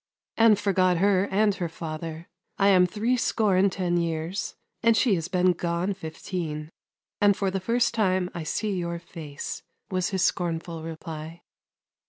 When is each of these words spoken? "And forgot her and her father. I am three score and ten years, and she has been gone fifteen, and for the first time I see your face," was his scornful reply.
"And 0.35 0.57
forgot 0.57 0.97
her 0.97 1.25
and 1.29 1.53
her 1.53 1.69
father. 1.69 2.27
I 2.57 2.69
am 2.69 2.87
three 2.87 3.15
score 3.17 3.55
and 3.55 3.71
ten 3.71 3.97
years, 3.97 4.55
and 4.81 4.97
she 4.97 5.13
has 5.13 5.27
been 5.27 5.51
gone 5.53 5.93
fifteen, 5.93 6.71
and 7.21 7.37
for 7.37 7.51
the 7.51 7.59
first 7.59 7.93
time 7.93 8.27
I 8.33 8.41
see 8.41 8.75
your 8.75 8.97
face," 8.97 9.61
was 9.91 10.09
his 10.09 10.23
scornful 10.23 10.81
reply. 10.81 11.43